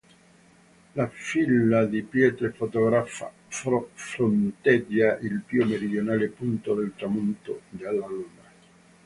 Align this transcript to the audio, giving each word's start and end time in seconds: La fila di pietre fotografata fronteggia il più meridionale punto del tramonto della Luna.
La 0.95 1.07
fila 1.09 1.85
di 1.85 2.01
pietre 2.01 2.49
fotografata 2.53 3.31
fronteggia 3.93 5.19
il 5.19 5.43
più 5.45 5.63
meridionale 5.67 6.29
punto 6.29 6.73
del 6.73 6.93
tramonto 6.95 7.61
della 7.69 8.07
Luna. 8.07 8.49